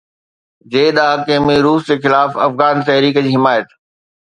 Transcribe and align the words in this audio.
جي 0.75 0.81
ڏهاڪي 0.99 1.37
۾ 1.49 1.59
روس 1.67 1.85
جي 1.91 1.99
خلاف 2.07 2.41
افغان 2.49 2.75
تحريڪ 2.91 3.23
جي 3.29 3.37
حمايت 3.39 3.81